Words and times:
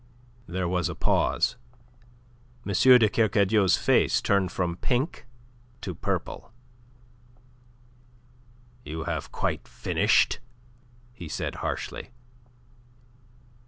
There 0.47 0.67
was 0.67 0.89
a 0.89 0.95
pause. 0.95 1.57
M. 2.65 2.73
de 2.73 3.07
Kercadiou's 3.07 3.77
face 3.77 4.19
turned 4.19 4.51
from 4.51 4.77
pink 4.77 5.27
to 5.81 5.93
purple. 5.93 6.51
"You 8.83 9.03
have 9.03 9.31
quite 9.31 9.67
finished?" 9.67 10.39
he 11.13 11.27
said 11.29 11.53
harshly. 11.61 12.09